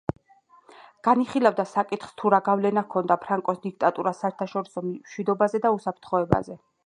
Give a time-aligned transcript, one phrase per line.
[1.07, 6.59] განიხილავდა საკითხს თუ რა გავლენა ჰქონდა ფრანკოს დიქტატურას საერთაშორისო მშვიდობაზე და უსაფრთხოებაზე.